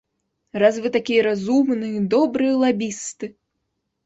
[0.61, 3.31] Раз вы такія разумныя добрыя лабісты!